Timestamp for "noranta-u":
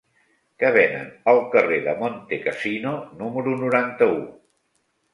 3.63-4.21